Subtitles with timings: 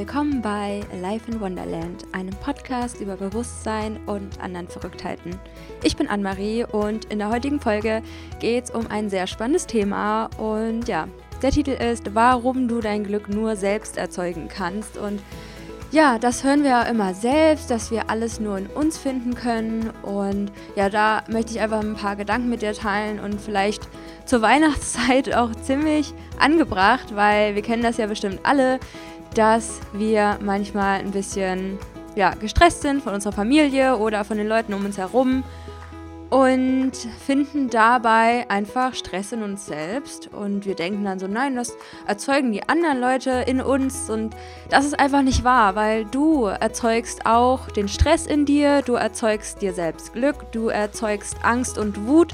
[0.00, 5.38] willkommen bei Life in Wonderland, einem Podcast über Bewusstsein und anderen Verrücktheiten.
[5.82, 8.00] Ich bin Anne-Marie und in der heutigen Folge
[8.38, 11.06] geht es um ein sehr spannendes Thema und ja,
[11.42, 15.20] der Titel ist Warum du dein Glück nur selbst erzeugen kannst und
[15.92, 19.90] ja, das hören wir ja immer selbst, dass wir alles nur in uns finden können.
[20.02, 23.88] Und ja, da möchte ich einfach ein paar Gedanken mit dir teilen und vielleicht
[24.24, 28.78] zur Weihnachtszeit auch ziemlich angebracht, weil wir kennen das ja bestimmt alle,
[29.34, 31.78] dass wir manchmal ein bisschen
[32.14, 35.44] ja, gestresst sind von unserer Familie oder von den Leuten um uns herum
[36.30, 36.92] und
[37.26, 40.28] finden dabei einfach Stress in uns selbst.
[40.32, 44.08] Und wir denken dann so, nein, das erzeugen die anderen Leute in uns.
[44.08, 44.34] Und
[44.70, 49.60] das ist einfach nicht wahr, weil du erzeugst auch den Stress in dir, du erzeugst
[49.60, 52.32] dir selbst Glück, du erzeugst Angst und Wut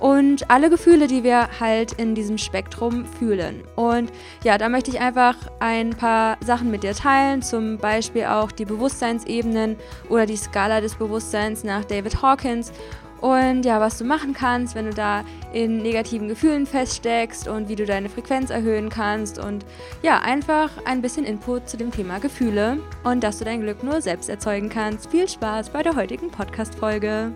[0.00, 3.62] und alle Gefühle, die wir halt in diesem Spektrum fühlen.
[3.76, 4.10] Und
[4.42, 8.64] ja, da möchte ich einfach ein paar Sachen mit dir teilen, zum Beispiel auch die
[8.64, 9.76] Bewusstseinsebenen
[10.08, 12.72] oder die Skala des Bewusstseins nach David Hawkins.
[13.20, 17.76] Und ja, was du machen kannst, wenn du da in negativen Gefühlen feststeckst und wie
[17.76, 19.38] du deine Frequenz erhöhen kannst.
[19.38, 19.66] Und
[20.02, 24.00] ja, einfach ein bisschen Input zu dem Thema Gefühle und dass du dein Glück nur
[24.00, 25.10] selbst erzeugen kannst.
[25.10, 27.32] Viel Spaß bei der heutigen Podcast-Folge.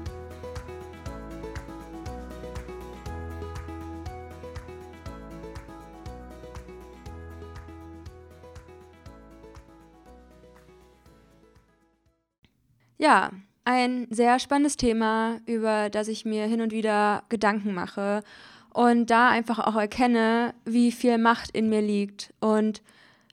[13.05, 13.33] Ja,
[13.67, 18.23] ein sehr spannendes Thema, über das ich mir hin und wieder Gedanken mache
[18.73, 22.81] und da einfach auch erkenne, wie viel Macht in mir liegt und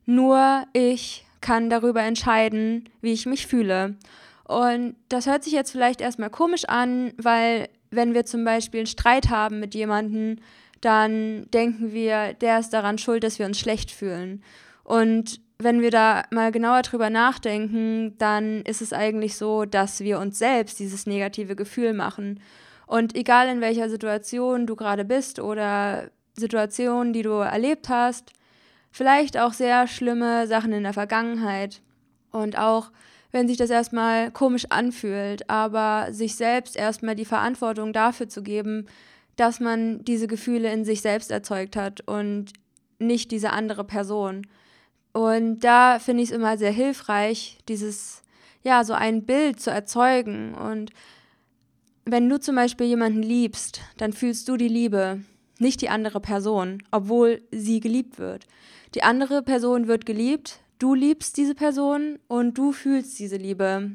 [0.06, 3.96] nur ich kann darüber entscheiden, wie ich mich fühle.
[4.44, 8.88] Und das hört sich jetzt vielleicht erstmal komisch an, weil wenn wir zum Beispiel einen
[8.88, 10.40] Streit haben mit jemandem,
[10.82, 14.44] dann denken wir, der ist daran schuld, dass wir uns schlecht fühlen.
[14.84, 20.20] Und wenn wir da mal genauer drüber nachdenken, dann ist es eigentlich so, dass wir
[20.20, 22.40] uns selbst dieses negative Gefühl machen.
[22.88, 28.34] Und egal in welcher Situation du gerade bist oder Situationen, die du erlebt hast,
[28.92, 31.82] vielleicht auch sehr schlimme Sachen in der Vergangenheit.
[32.32, 32.92] Und auch
[33.32, 38.88] wenn sich das erstmal komisch anfühlt, aber sich selbst erstmal die Verantwortung dafür zu geben,
[39.38, 42.52] dass man diese Gefühle in sich selbst erzeugt hat und
[43.00, 44.46] nicht diese andere Person.
[45.14, 48.24] Und da finde ich es immer sehr hilfreich, dieses,
[48.64, 50.54] ja, so ein Bild zu erzeugen.
[50.54, 50.92] Und
[52.06, 55.22] wenn du zum Beispiel jemanden liebst, dann fühlst du die Liebe,
[55.60, 58.48] nicht die andere Person, obwohl sie geliebt wird.
[58.96, 63.92] Die andere Person wird geliebt, du liebst diese Person und du fühlst diese Liebe.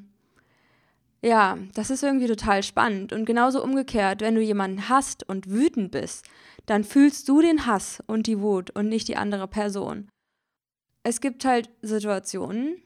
[1.23, 3.13] Ja, das ist irgendwie total spannend.
[3.13, 6.27] Und genauso umgekehrt, wenn du jemanden hasst und wütend bist,
[6.67, 10.09] dann fühlst du den Hass und die Wut und nicht die andere Person
[11.09, 12.83] es gibt halt Situationen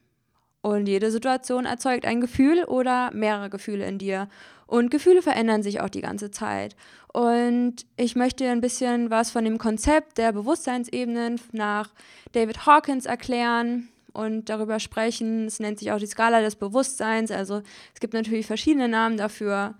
[0.60, 4.28] und jede Situation erzeugt ein Gefühl oder mehrere Gefühle in dir.
[4.66, 6.76] Und Gefühle verändern sich auch die ganze Zeit.
[7.14, 11.94] Und ich möchte ein bisschen was von dem Konzept der Bewusstseinsebenen nach
[12.32, 15.46] David Hawkins erklären und darüber sprechen.
[15.46, 17.30] Es nennt sich auch die Skala des Bewusstseins.
[17.30, 17.62] Also
[17.94, 19.74] es gibt natürlich verschiedene Namen dafür.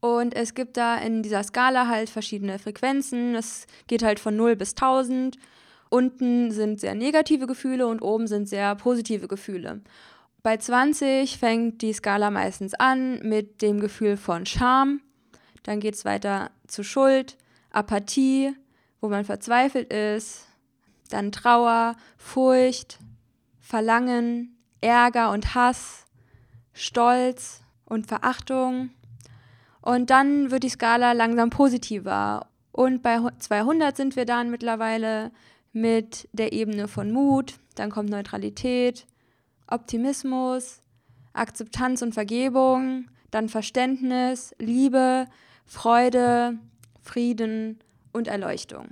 [0.00, 3.34] Und es gibt da in dieser Skala halt verschiedene Frequenzen.
[3.34, 5.36] Es geht halt von 0 bis 1000.
[5.90, 9.80] Unten sind sehr negative Gefühle und oben sind sehr positive Gefühle.
[10.42, 15.00] Bei 20 fängt die Skala meistens an mit dem Gefühl von Scham.
[15.62, 17.36] Dann geht es weiter zu Schuld,
[17.70, 18.54] Apathie,
[19.00, 20.46] wo man verzweifelt ist.
[21.10, 22.98] Dann Trauer, Furcht,
[23.60, 26.06] Verlangen, Ärger und Hass,
[26.72, 28.90] Stolz und Verachtung.
[29.80, 32.46] Und dann wird die Skala langsam positiver.
[32.72, 35.32] Und bei 200 sind wir dann mittlerweile
[35.80, 39.06] mit der Ebene von Mut, dann kommt Neutralität,
[39.66, 40.80] Optimismus,
[41.32, 45.26] Akzeptanz und Vergebung, dann Verständnis, Liebe,
[45.66, 46.58] Freude,
[47.00, 47.78] Frieden
[48.12, 48.88] und Erleuchtung.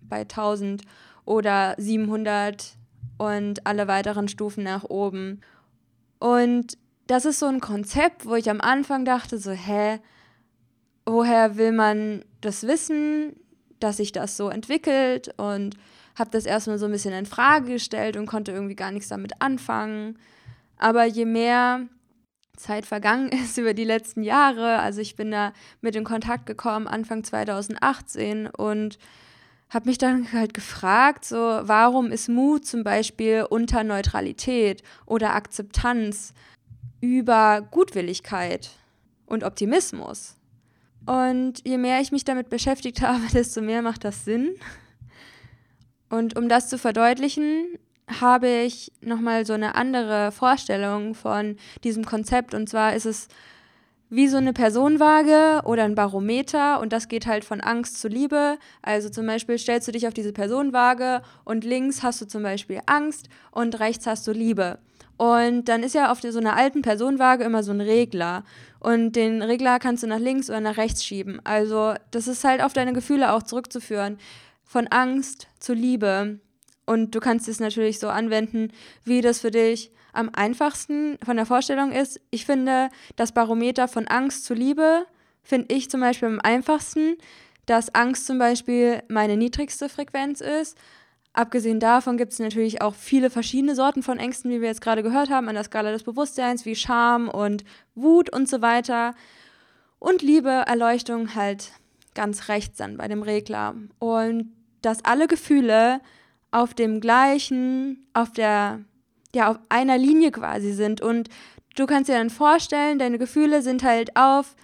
[0.00, 0.82] Bei 1000
[1.24, 2.76] oder 700
[3.18, 5.40] und alle weiteren Stufen nach oben.
[6.18, 6.76] Und
[7.06, 9.98] das ist so ein Konzept, wo ich am Anfang dachte, so, hä,
[11.04, 13.36] woher will man das wissen,
[13.80, 15.76] dass sich das so entwickelt und
[16.14, 19.40] habe das erstmal so ein bisschen in Frage gestellt und konnte irgendwie gar nichts damit
[19.40, 20.18] anfangen.
[20.78, 21.86] Aber je mehr
[22.56, 26.86] Zeit vergangen ist über die letzten Jahre, also ich bin da mit in Kontakt gekommen
[26.86, 28.98] Anfang 2018 und
[29.70, 36.34] habe mich dann halt gefragt, so warum ist Mut zum Beispiel unter Neutralität oder Akzeptanz
[37.00, 38.70] über Gutwilligkeit
[39.26, 40.36] und Optimismus?
[41.04, 44.54] Und je mehr ich mich damit beschäftigt habe, desto mehr macht das Sinn.
[46.12, 47.78] Und um das zu verdeutlichen,
[48.20, 52.52] habe ich nochmal so eine andere Vorstellung von diesem Konzept.
[52.52, 53.28] Und zwar ist es
[54.10, 58.58] wie so eine Personenwaage oder ein Barometer und das geht halt von Angst zu Liebe.
[58.82, 62.80] Also zum Beispiel stellst du dich auf diese Personenwaage und links hast du zum Beispiel
[62.84, 64.80] Angst und rechts hast du Liebe.
[65.16, 68.44] Und dann ist ja auf so einer alten Personenwaage immer so ein Regler.
[68.80, 71.40] Und den Regler kannst du nach links oder nach rechts schieben.
[71.44, 74.18] Also das ist halt auf deine Gefühle auch zurückzuführen.
[74.72, 76.40] Von Angst zu Liebe.
[76.86, 78.72] Und du kannst es natürlich so anwenden,
[79.04, 82.18] wie das für dich am einfachsten von der Vorstellung ist.
[82.30, 85.04] Ich finde das Barometer von Angst zu Liebe,
[85.42, 87.18] finde ich zum Beispiel am einfachsten,
[87.66, 90.78] dass Angst zum Beispiel meine niedrigste Frequenz ist.
[91.34, 95.02] Abgesehen davon gibt es natürlich auch viele verschiedene Sorten von Ängsten, wie wir jetzt gerade
[95.02, 97.62] gehört haben, an der Skala des Bewusstseins, wie Scham und
[97.94, 99.14] Wut und so weiter.
[99.98, 101.72] Und Liebe, Erleuchtung halt
[102.14, 103.74] ganz rechts dann bei dem Regler.
[103.98, 104.50] Und
[104.82, 106.00] dass alle Gefühle
[106.50, 108.80] auf dem gleichen, auf der,
[109.34, 111.00] ja, auf einer Linie quasi sind.
[111.00, 111.28] Und
[111.76, 114.54] du kannst dir dann vorstellen, deine Gefühle sind halt auf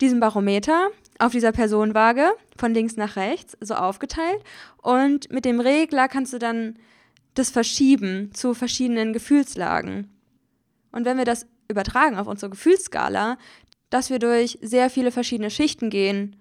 [0.00, 0.88] diesem Barometer,
[1.18, 4.42] auf dieser Personenwaage, von links nach rechts, so aufgeteilt.
[4.82, 6.76] Und mit dem Regler kannst du dann
[7.34, 10.10] das verschieben zu verschiedenen Gefühlslagen.
[10.92, 13.36] Und wenn wir das übertragen auf unsere Gefühlsskala,
[13.90, 16.36] dass wir durch sehr viele verschiedene Schichten gehen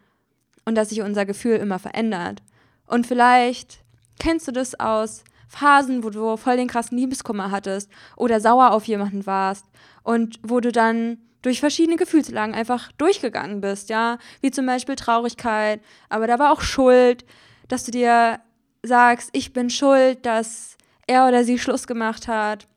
[0.66, 2.42] und dass sich unser Gefühl immer verändert.
[2.88, 3.86] Und vielleicht
[4.20, 8.86] Kennst du das aus Phasen, wo du voll den krassen Liebeskummer hattest oder sauer auf
[8.86, 9.66] jemanden warst
[10.04, 15.80] und wo du dann durch verschiedene Gefühlslagen einfach durchgegangen bist, ja, wie zum Beispiel Traurigkeit,
[16.10, 17.26] aber da war auch Schuld,
[17.68, 18.40] dass du dir
[18.82, 20.78] sagst, ich bin schuld, dass
[21.08, 22.68] er oder sie Schluss gemacht hat.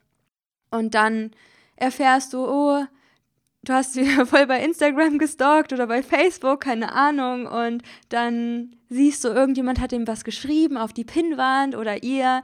[0.71, 1.31] Und dann
[1.77, 2.85] erfährst du, oh,
[3.69, 9.25] du hast sie voll bei Instagram gestalkt oder bei Facebook, keine Ahnung, und dann siehst
[9.25, 12.43] du, irgendjemand hat ihm was geschrieben auf die Pinnwand oder ihr.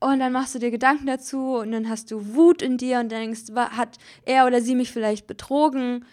[0.00, 3.12] Und dann machst du dir Gedanken dazu und dann hast du Wut in dir und
[3.12, 6.04] denkst, hat er oder sie mich vielleicht betrogen?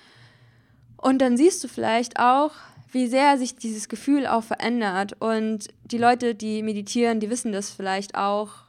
[0.95, 2.51] Und dann siehst du vielleicht auch,
[2.91, 5.13] wie sehr sich dieses Gefühl auch verändert.
[5.19, 8.68] Und die Leute, die meditieren, die wissen das vielleicht auch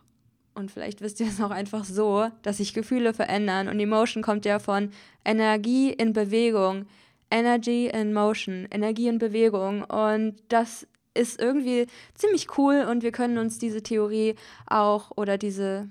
[0.55, 4.45] und vielleicht wisst ihr es auch einfach so, dass sich Gefühle verändern und Emotion kommt
[4.45, 4.91] ja von
[5.25, 6.87] Energie in Bewegung,
[7.31, 13.39] Energy in Motion, Energie in Bewegung und das ist irgendwie ziemlich cool und wir können
[13.39, 14.37] uns diese Theorie
[14.67, 15.89] auch oder diese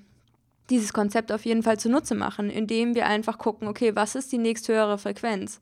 [0.70, 4.38] dieses Konzept auf jeden Fall zunutze machen, indem wir einfach gucken, okay, was ist die
[4.38, 5.62] nächsthöhere Frequenz?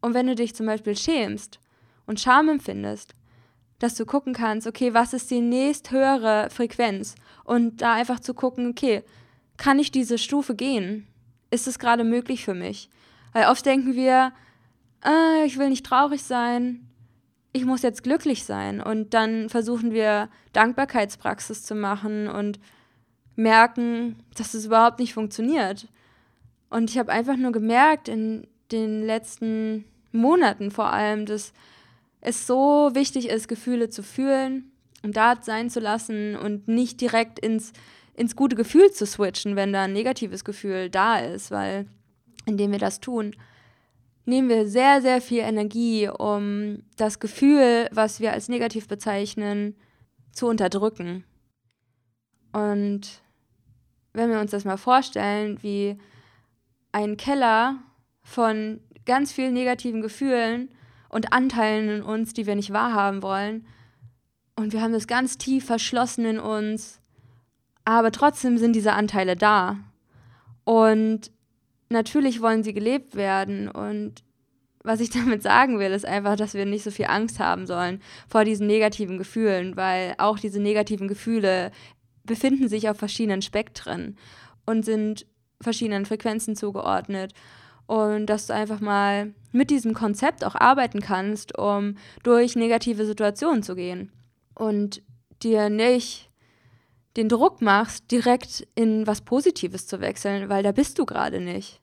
[0.00, 1.58] Und wenn du dich zum Beispiel schämst
[2.06, 3.14] und Scham empfindest,
[3.84, 7.16] dass du gucken kannst, okay, was ist die nächsthöhere Frequenz?
[7.44, 9.02] Und da einfach zu gucken, okay,
[9.58, 11.06] kann ich diese Stufe gehen?
[11.50, 12.88] Ist es gerade möglich für mich?
[13.34, 14.32] Weil oft denken wir,
[15.04, 16.88] äh, ich will nicht traurig sein,
[17.52, 18.80] ich muss jetzt glücklich sein.
[18.80, 22.58] Und dann versuchen wir Dankbarkeitspraxis zu machen und
[23.36, 25.88] merken, dass es überhaupt nicht funktioniert.
[26.70, 31.52] Und ich habe einfach nur gemerkt in den letzten Monaten vor allem, dass
[32.24, 34.72] es so wichtig ist, Gefühle zu fühlen
[35.02, 37.72] und da sein zu lassen und nicht direkt ins,
[38.14, 41.86] ins gute Gefühl zu switchen, wenn da ein negatives Gefühl da ist, weil
[42.46, 43.36] indem wir das tun,
[44.24, 49.76] nehmen wir sehr, sehr viel Energie, um das Gefühl, was wir als negativ bezeichnen,
[50.32, 51.24] zu unterdrücken.
[52.52, 53.20] Und
[54.14, 55.98] wenn wir uns das mal vorstellen, wie
[56.92, 57.82] ein Keller
[58.22, 60.70] von ganz vielen negativen Gefühlen
[61.14, 63.64] und Anteilen in uns, die wir nicht wahrhaben wollen.
[64.56, 67.00] Und wir haben das ganz tief verschlossen in uns.
[67.84, 69.78] Aber trotzdem sind diese Anteile da.
[70.64, 71.30] Und
[71.88, 73.68] natürlich wollen sie gelebt werden.
[73.68, 74.24] Und
[74.82, 78.02] was ich damit sagen will, ist einfach, dass wir nicht so viel Angst haben sollen
[78.26, 81.70] vor diesen negativen Gefühlen, weil auch diese negativen Gefühle
[82.24, 84.16] befinden sich auf verschiedenen Spektren
[84.66, 85.26] und sind
[85.60, 87.34] verschiedenen Frequenzen zugeordnet
[87.86, 93.62] und dass du einfach mal mit diesem Konzept auch arbeiten kannst, um durch negative Situationen
[93.62, 94.10] zu gehen
[94.54, 95.02] und
[95.42, 96.30] dir nicht
[97.16, 101.80] den Druck machst, direkt in was Positives zu wechseln, weil da bist du gerade nicht.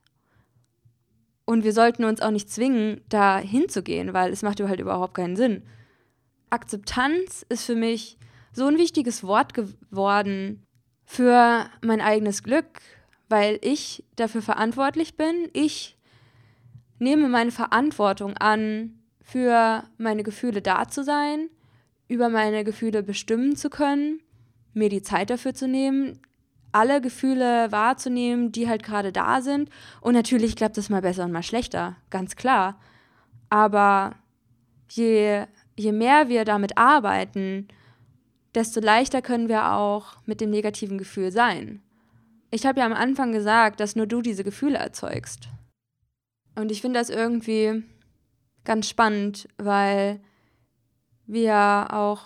[1.46, 5.36] Und wir sollten uns auch nicht zwingen, da hinzugehen, weil es macht halt überhaupt keinen
[5.36, 5.64] Sinn.
[6.50, 8.18] Akzeptanz ist für mich
[8.54, 10.64] so ein wichtiges Wort geworden
[11.06, 12.82] für mein eigenes Glück,
[13.32, 15.50] weil ich dafür verantwortlich bin.
[15.54, 15.98] Ich
[17.00, 21.50] nehme meine Verantwortung an, für meine Gefühle da zu sein,
[22.10, 24.20] über meine Gefühle bestimmen zu können,
[24.74, 26.20] mir die Zeit dafür zu nehmen,
[26.74, 29.70] alle Gefühle wahrzunehmen, die halt gerade da sind.
[30.02, 32.80] Und natürlich klappt das mal besser und mal schlechter, ganz klar.
[33.50, 34.16] Aber
[34.90, 35.46] je,
[35.78, 37.70] je mehr wir damit arbeiten,
[38.56, 41.82] desto leichter können wir auch mit dem negativen Gefühl sein.
[42.52, 45.48] Ich habe ja am Anfang gesagt, dass nur du diese Gefühle erzeugst.
[46.56, 47.84] Und ich finde das irgendwie
[48.66, 50.20] ganz spannend, weil
[51.26, 52.22] wir auch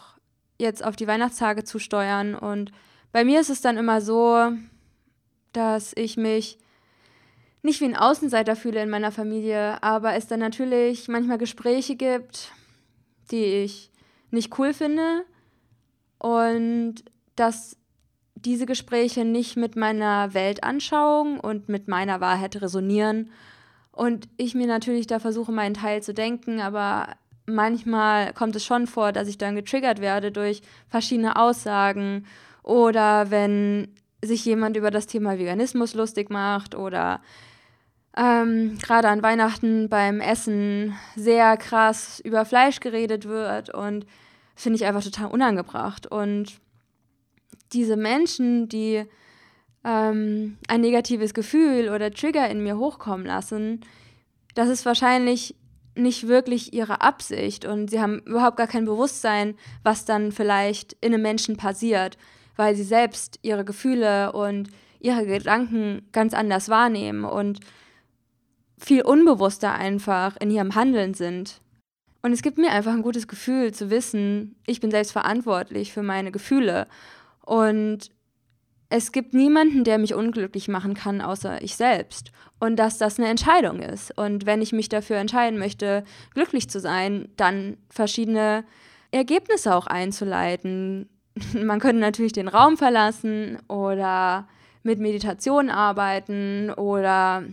[0.58, 2.34] jetzt auf die Weihnachtstage zusteuern.
[2.34, 2.72] Und
[3.12, 4.51] bei mir ist es dann immer so,
[5.53, 6.58] dass ich mich
[7.62, 12.51] nicht wie ein Außenseiter fühle in meiner Familie, aber es dann natürlich manchmal Gespräche gibt,
[13.32, 13.91] die ich
[14.32, 15.24] nicht cool finde
[16.20, 16.96] und
[17.36, 17.77] dass
[18.46, 23.30] diese Gespräche nicht mit meiner Weltanschauung und mit meiner Wahrheit resonieren
[23.92, 27.08] und ich mir natürlich da versuche, meinen Teil zu denken, aber
[27.46, 32.25] manchmal kommt es schon vor, dass ich dann getriggert werde durch verschiedene Aussagen
[32.62, 33.88] oder wenn
[34.24, 37.22] sich jemand über das Thema Veganismus lustig macht oder
[38.18, 44.06] ähm, gerade an Weihnachten beim Essen sehr krass über Fleisch geredet wird und
[44.56, 46.08] finde ich einfach total unangebracht.
[46.08, 46.60] Und
[47.74, 49.03] diese Menschen, die
[49.83, 53.81] ähm, ein negatives Gefühl oder Trigger in mir hochkommen lassen,
[54.55, 55.55] das ist wahrscheinlich
[55.95, 61.13] nicht wirklich ihre Absicht und sie haben überhaupt gar kein Bewusstsein, was dann vielleicht in
[61.13, 62.17] einem Menschen passiert,
[62.55, 64.69] weil sie selbst ihre Gefühle und
[65.00, 67.59] ihre Gedanken ganz anders wahrnehmen und
[68.77, 71.62] viel unbewusster einfach in ihrem Handeln sind.
[72.21, 76.01] Und es gibt mir einfach ein gutes Gefühl zu wissen, ich bin selbst verantwortlich für
[76.01, 76.88] meine Gefühle.
[77.46, 78.10] Und
[78.90, 82.32] es gibt niemanden, der mich unglücklich machen kann, außer ich selbst.
[82.60, 84.18] Und dass das eine Entscheidung ist.
[84.18, 88.64] Und wenn ich mich dafür entscheiden möchte, glücklich zu sein, dann verschiedene
[89.12, 91.10] Ergebnisse auch einzuleiten.
[91.54, 94.48] Man könnte natürlich den Raum verlassen oder
[94.84, 97.44] mit Meditation arbeiten oder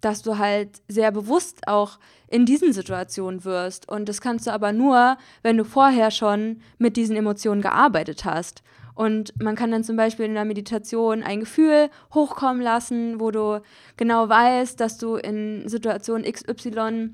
[0.00, 3.88] dass du halt sehr bewusst auch in diesen Situationen wirst.
[3.88, 8.62] Und das kannst du aber nur, wenn du vorher schon mit diesen Emotionen gearbeitet hast.
[8.98, 13.62] Und man kann dann zum Beispiel in der Meditation ein Gefühl hochkommen lassen, wo du
[13.96, 17.10] genau weißt, dass du in Situation XY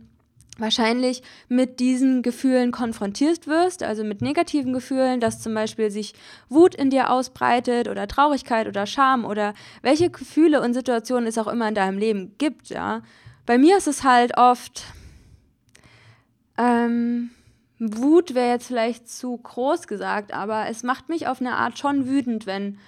[0.56, 6.14] wahrscheinlich mit diesen Gefühlen konfrontiert wirst, also mit negativen Gefühlen, dass zum Beispiel sich
[6.48, 11.48] Wut in dir ausbreitet oder Traurigkeit oder Scham oder welche Gefühle und Situationen es auch
[11.48, 13.02] immer in deinem Leben gibt, ja.
[13.44, 14.84] Bei mir ist es halt oft,
[16.56, 17.28] ähm,
[17.96, 22.08] Wut wäre jetzt vielleicht zu groß gesagt, aber es macht mich auf eine Art schon
[22.08, 22.78] wütend, wenn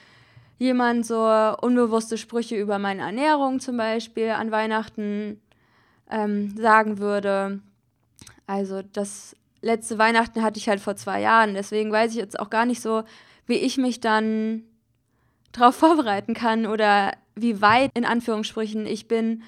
[0.58, 1.22] jemand so
[1.60, 5.40] unbewusste Sprüche über meine Ernährung zum Beispiel an Weihnachten
[6.10, 7.60] ähm, sagen würde.
[8.46, 12.50] Also das letzte Weihnachten hatte ich halt vor zwei Jahren, deswegen weiß ich jetzt auch
[12.50, 13.02] gar nicht so,
[13.46, 14.62] wie ich mich dann
[15.52, 19.42] darauf vorbereiten kann oder wie weit in Anführungsstrichen ich bin,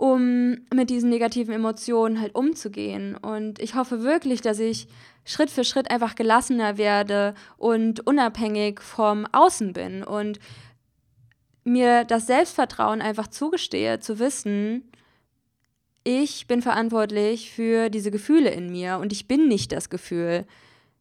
[0.00, 3.18] um mit diesen negativen Emotionen halt umzugehen.
[3.18, 4.88] Und ich hoffe wirklich, dass ich
[5.26, 10.40] Schritt für Schritt einfach gelassener werde und unabhängig vom Außen bin und
[11.64, 14.90] mir das Selbstvertrauen einfach zugestehe, zu wissen,
[16.02, 20.46] ich bin verantwortlich für diese Gefühle in mir und ich bin nicht das Gefühl.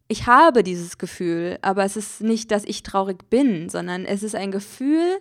[0.09, 4.35] Ich habe dieses Gefühl, aber es ist nicht, dass ich traurig bin, sondern es ist
[4.35, 5.19] ein Gefühl,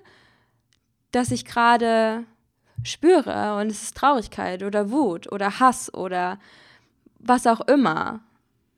[1.13, 2.25] das ich gerade
[2.83, 6.39] spüre und es ist Traurigkeit oder Wut oder Hass oder
[7.19, 8.21] was auch immer.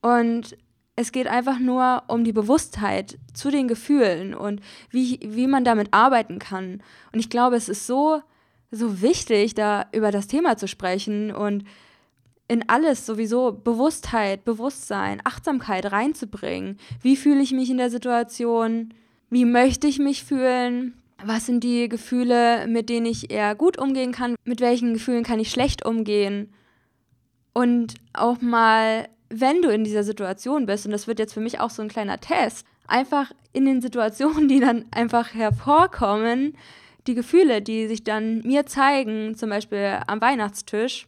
[0.03, 0.57] Und
[0.97, 5.93] es geht einfach nur um die Bewusstheit zu den Gefühlen und wie, wie man damit
[5.93, 6.83] arbeiten kann.
[7.13, 8.23] Und ich glaube, es ist so
[8.71, 11.65] so wichtig, da über das Thema zu sprechen und
[12.49, 16.79] in alles sowieso Bewusstheit, Bewusstsein, Achtsamkeit reinzubringen.
[17.01, 18.93] Wie fühle ich mich in der Situation?
[19.29, 21.00] Wie möchte ich mich fühlen?
[21.25, 24.37] Was sind die Gefühle, mit denen ich eher gut umgehen kann?
[24.45, 26.53] Mit welchen Gefühlen kann ich schlecht umgehen?
[27.53, 31.61] Und auch mal, wenn du in dieser Situation bist, und das wird jetzt für mich
[31.61, 36.57] auch so ein kleiner Test, einfach in den Situationen, die dann einfach hervorkommen,
[37.07, 41.07] die Gefühle, die sich dann mir zeigen, zum Beispiel am Weihnachtstisch,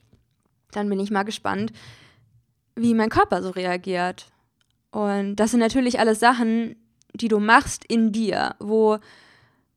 [0.72, 1.72] dann bin ich mal gespannt,
[2.74, 4.26] wie mein Körper so reagiert.
[4.90, 6.76] Und das sind natürlich alles Sachen,
[7.14, 8.98] die du machst in dir, wo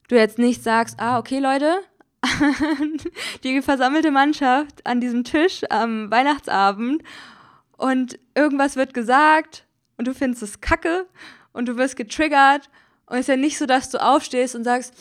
[0.08, 1.80] du jetzt nicht sagst, ah, okay, Leute,
[3.44, 7.04] die versammelte Mannschaft an diesem Tisch am Weihnachtsabend
[7.78, 9.66] und irgendwas wird gesagt
[9.98, 11.08] und du findest es kacke
[11.54, 12.70] und du wirst getriggert
[13.06, 14.94] und es ist ja nicht so, dass du aufstehst und sagst,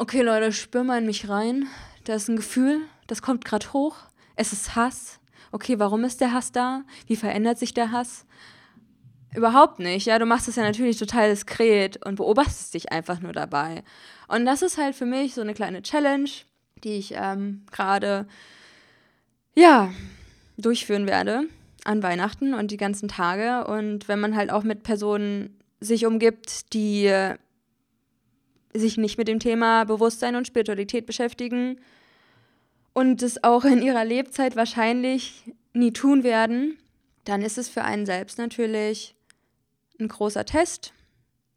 [0.00, 1.68] Okay, Leute, spür mal in mich rein.
[2.04, 3.96] Da ist ein Gefühl, das kommt gerade hoch.
[4.34, 5.20] Es ist Hass.
[5.52, 6.84] Okay, warum ist der Hass da?
[7.06, 8.24] Wie verändert sich der Hass?
[9.34, 10.06] Überhaupt nicht.
[10.06, 13.84] Ja, du machst es ja natürlich total diskret und beobachtest dich einfach nur dabei.
[14.26, 16.30] Und das ist halt für mich so eine kleine Challenge,
[16.82, 18.26] die ich ähm, gerade,
[19.54, 19.92] ja,
[20.56, 21.44] durchführen werde
[21.84, 23.66] an Weihnachten und die ganzen Tage.
[23.66, 27.10] Und wenn man halt auch mit Personen sich umgibt, die
[28.74, 31.80] sich nicht mit dem Thema Bewusstsein und Spiritualität beschäftigen
[32.92, 36.78] und es auch in ihrer Lebzeit wahrscheinlich nie tun werden,
[37.24, 39.14] dann ist es für einen selbst natürlich
[40.00, 40.92] ein großer Test,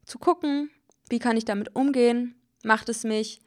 [0.06, 0.70] zu gucken,
[1.10, 3.40] wie kann ich damit umgehen, macht es mich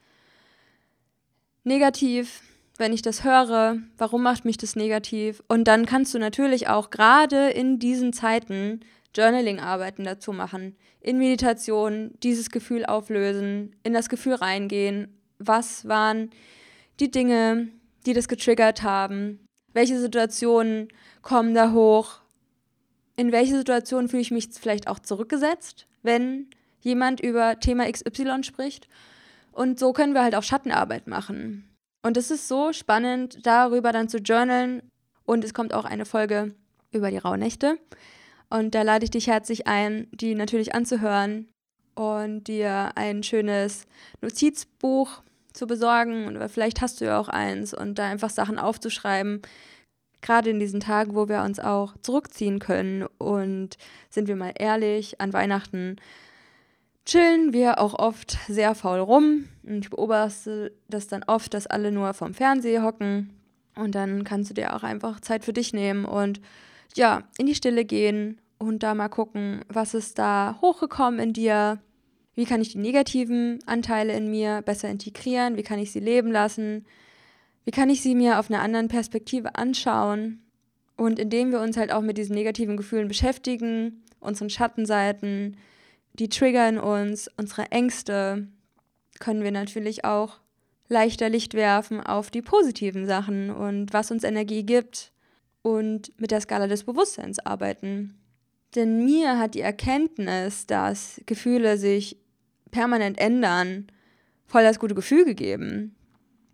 [1.64, 2.42] negativ,
[2.78, 5.42] wenn ich das höre, warum macht mich das negativ?
[5.48, 8.80] Und dann kannst du natürlich auch gerade in diesen Zeiten
[9.14, 15.18] Journaling-Arbeiten dazu machen, in Meditation dieses Gefühl auflösen, in das Gefühl reingehen.
[15.38, 16.30] Was waren
[17.00, 17.68] die Dinge,
[18.04, 19.40] die das getriggert haben?
[19.72, 20.88] Welche Situationen
[21.22, 22.20] kommen da hoch?
[23.16, 26.48] In welche Situationen fühle ich mich vielleicht auch zurückgesetzt, wenn
[26.80, 28.88] jemand über Thema XY spricht?
[29.52, 31.68] Und so können wir halt auch Schattenarbeit machen.
[32.02, 34.82] Und es ist so spannend, darüber dann zu journalen.
[35.24, 36.54] Und es kommt auch eine Folge
[36.92, 37.78] über die Rauhnächte.
[38.48, 41.48] Und da lade ich dich herzlich ein, die natürlich anzuhören
[41.96, 43.86] und dir ein schönes
[44.20, 46.28] Notizbuch zu besorgen.
[46.28, 49.42] Oder vielleicht hast du ja auch eins und da einfach Sachen aufzuschreiben.
[50.22, 53.06] Gerade in diesen Tagen, wo wir uns auch zurückziehen können.
[53.18, 53.76] Und
[54.10, 55.96] sind wir mal ehrlich, an Weihnachten
[57.04, 59.48] chillen wir auch oft sehr faul rum.
[59.62, 63.30] Und ich beobachte das dann oft, dass alle nur vom Fernseher hocken.
[63.76, 66.40] Und dann kannst du dir auch einfach Zeit für dich nehmen und
[66.94, 71.78] ja, in die Stille gehen und da mal gucken, was ist da hochgekommen in dir.
[72.34, 75.56] Wie kann ich die negativen Anteile in mir besser integrieren?
[75.56, 76.86] Wie kann ich sie leben lassen?
[77.66, 80.40] Wie kann ich sie mir auf einer anderen Perspektive anschauen?
[80.96, 85.56] Und indem wir uns halt auch mit diesen negativen Gefühlen beschäftigen, unseren Schattenseiten,
[86.14, 88.46] die triggern uns, unsere Ängste,
[89.18, 90.38] können wir natürlich auch
[90.88, 95.10] leichter Licht werfen auf die positiven Sachen und was uns Energie gibt
[95.62, 98.14] und mit der Skala des Bewusstseins arbeiten.
[98.76, 102.16] Denn mir hat die Erkenntnis, dass Gefühle sich
[102.70, 103.88] permanent ändern,
[104.46, 105.95] voll das gute Gefühl gegeben.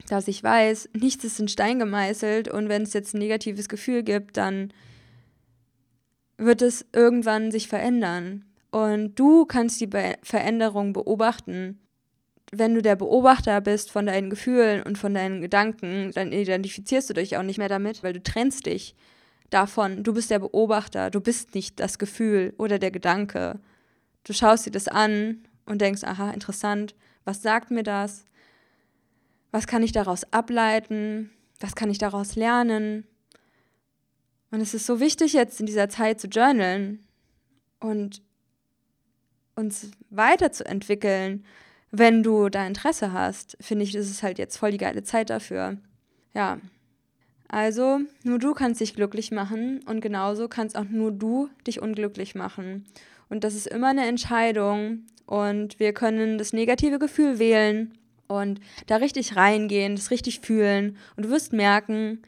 [0.09, 4.03] Dass ich weiß, nichts ist in Stein gemeißelt und wenn es jetzt ein negatives Gefühl
[4.03, 4.73] gibt, dann
[6.39, 8.45] wird es irgendwann sich verändern.
[8.71, 11.79] Und du kannst die Be Veränderung beobachten.
[12.51, 17.15] Wenn du der Beobachter bist von deinen Gefühlen und von deinen Gedanken, dann identifizierst du
[17.15, 18.95] dich auch nicht mehr damit, weil du trennst dich
[19.51, 20.03] davon.
[20.03, 23.61] Du bist der Beobachter, du bist nicht das Gefühl oder der Gedanke.
[24.25, 28.25] Du schaust dir das an und denkst, aha, interessant, was sagt mir das?
[29.53, 31.31] Was kann ich daraus ableiten?
[31.61, 33.07] Was kann ich daraus lernen?
[34.51, 37.07] Und es ist so wichtig jetzt in dieser Zeit zu journalen
[37.81, 38.23] und
[39.55, 41.45] uns weiterzuentwickeln,
[41.91, 45.31] wenn du da Interesse hast, finde ich, ist es halt jetzt voll die geile Zeit
[45.31, 45.77] dafür.
[46.35, 46.59] Ja.
[47.49, 52.35] Also, nur du kannst dich glücklich machen und genauso kannst auch nur du dich unglücklich
[52.35, 52.87] machen.
[53.29, 57.93] Und das ist immer eine Entscheidung und wir können das negative Gefühl wählen
[58.39, 62.23] und da richtig reingehen, das richtig fühlen und du wirst merken,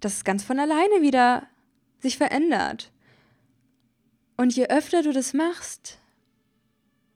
[0.00, 1.46] dass es ganz von alleine wieder
[2.00, 2.90] sich verändert.
[4.36, 5.98] Und je öfter du das machst,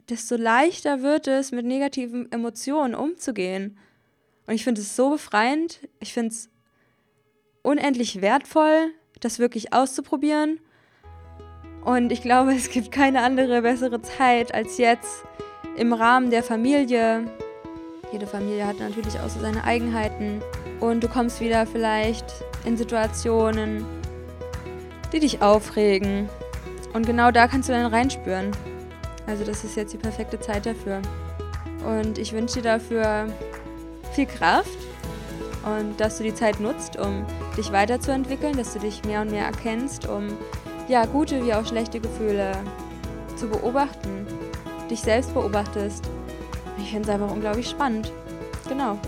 [0.09, 3.79] desto leichter wird es, mit negativen Emotionen umzugehen.
[4.47, 5.81] Und ich finde es so befreiend.
[6.01, 6.51] Ich finde es
[7.63, 10.61] unendlich wertvoll, das wirklich auszuprobieren.
[11.85, 15.25] Und ich glaube, es gibt keine andere bessere Zeit als jetzt
[15.77, 17.27] im Rahmen der Familie.
[18.15, 20.41] Jede Familie hat natürlich auch so seine Eigenheiten.
[20.79, 22.25] Und du kommst wieder vielleicht
[22.65, 23.85] in Situationen,
[25.13, 26.29] die dich aufregen.
[26.93, 28.53] Und genau da kannst du dann reinspüren.
[29.27, 31.03] Also das ist jetzt die perfekte Zeit dafür.
[31.85, 33.27] Und ich wünsche dir dafür
[34.13, 34.79] viel Kraft
[35.65, 39.47] und dass du die Zeit nutzt, um dich weiterzuentwickeln, dass du dich mehr und mehr
[39.47, 40.29] erkennst, um
[40.87, 42.53] ja gute wie auch schlechte Gefühle
[43.35, 44.25] zu beobachten,
[44.89, 46.14] dich selbst beobachtest.
[46.85, 48.13] Ich finde es einfach unglaublich spannend.
[48.69, 48.99] Genau.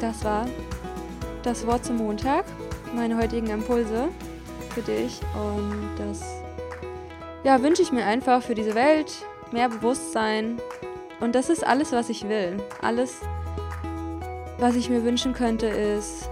[0.00, 0.46] Das war
[1.42, 2.44] das Wort zum Montag,
[2.94, 4.08] meine heutigen Impulse
[4.72, 6.22] für dich und das
[7.42, 9.12] ja, wünsche ich mir einfach für diese Welt,
[9.50, 10.60] mehr Bewusstsein.
[11.18, 12.62] Und das ist alles, was ich will.
[12.80, 13.16] Alles,
[14.60, 16.30] was ich mir wünschen könnte, ist,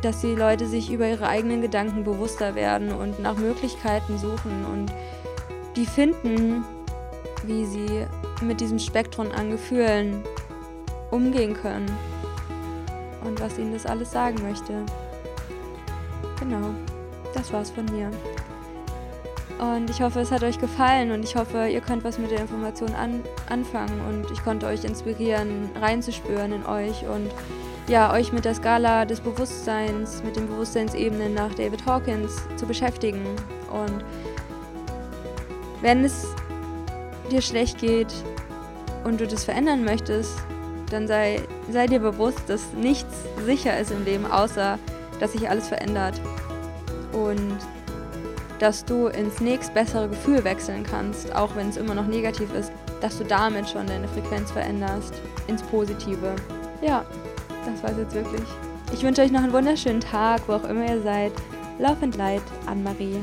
[0.00, 4.90] dass die Leute sich über ihre eigenen Gedanken bewusster werden und nach Möglichkeiten suchen und
[5.76, 6.64] die finden,
[7.44, 8.06] wie sie
[8.42, 10.22] mit diesem Spektrum an Gefühlen
[11.10, 11.90] umgehen können
[13.24, 14.84] und was ihnen das alles sagen möchte.
[16.38, 16.70] Genau,
[17.34, 18.10] das war's von mir.
[19.58, 22.40] Und ich hoffe, es hat euch gefallen und ich hoffe, ihr könnt was mit der
[22.40, 27.28] Information an, anfangen und ich konnte euch inspirieren, reinzuspüren in euch und
[27.88, 33.24] ja, euch mit der Skala des Bewusstseins, mit den Bewusstseinsebenen nach David Hawkins zu beschäftigen.
[33.72, 34.04] Und
[35.80, 36.28] wenn es
[37.28, 38.12] dir schlecht geht
[39.04, 40.34] und du das verändern möchtest,
[40.90, 43.14] dann sei, sei dir bewusst, dass nichts
[43.44, 44.78] sicher ist im Leben, außer
[45.20, 46.20] dass sich alles verändert.
[47.12, 47.58] Und
[48.58, 52.72] dass du ins nächst bessere Gefühl wechseln kannst, auch wenn es immer noch negativ ist,
[53.00, 55.14] dass du damit schon deine Frequenz veränderst
[55.46, 56.34] ins Positive.
[56.82, 57.04] Ja,
[57.64, 58.42] das war es jetzt wirklich.
[58.92, 61.32] Ich wünsche euch noch einen wunderschönen Tag, wo auch immer ihr seid.
[61.78, 63.20] Love and Light, Anne-Marie.